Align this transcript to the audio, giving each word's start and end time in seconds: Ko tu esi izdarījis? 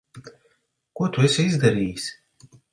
Ko 1.01 1.11
tu 1.19 1.27
esi 1.29 1.47
izdarījis? 1.53 2.11